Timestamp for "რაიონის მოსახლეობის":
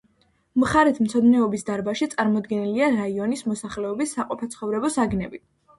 2.99-4.19